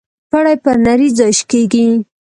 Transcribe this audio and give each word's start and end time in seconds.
پړى 0.29 0.55
پر 0.63 0.75
نري 0.85 1.09
ځاى 1.17 1.31
شکېږي. 1.39 1.87